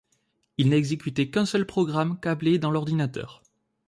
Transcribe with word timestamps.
Ils 0.57 0.69
n'exécutaient 0.69 1.29
qu'un 1.29 1.45
seul 1.45 1.67
programme 1.67 2.19
câblé 2.19 2.57
dans 2.57 2.71
l'ordinateur. 2.71 3.43